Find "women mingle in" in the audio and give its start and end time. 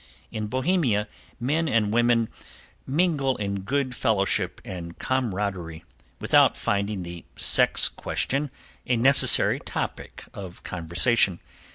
1.93-3.59